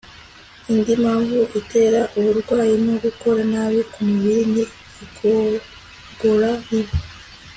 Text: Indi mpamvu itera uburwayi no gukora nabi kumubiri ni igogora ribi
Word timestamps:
Indi 0.73 0.93
mpamvu 1.01 1.39
itera 1.59 2.01
uburwayi 2.17 2.75
no 2.85 2.95
gukora 3.03 3.41
nabi 3.51 3.79
kumubiri 3.91 4.43
ni 4.53 4.63
igogora 5.03 6.51
ribi 6.69 6.97